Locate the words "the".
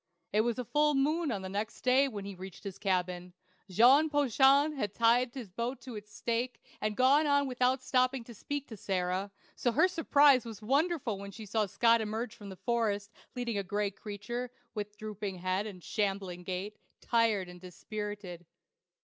1.43-1.47, 12.49-12.55